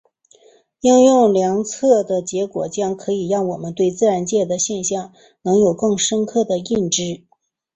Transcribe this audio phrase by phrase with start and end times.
[0.79, 7.21] 应用量测的结果将可以让我们对自然界的现象能有更正确的认知。